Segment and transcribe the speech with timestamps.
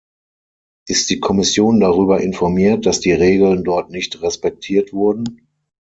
[0.87, 5.45] Ist die Kommission darüber informiert, dass die Regeln dort nicht respektiert wurden?